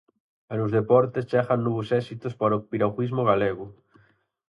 [0.51, 3.65] E nos deportes, chegan novos éxitos para o piragüismo galego.